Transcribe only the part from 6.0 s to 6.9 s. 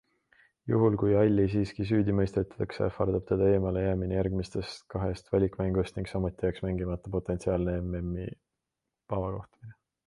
ning samuti jääks